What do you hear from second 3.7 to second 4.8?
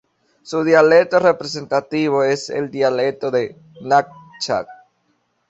Nanchang.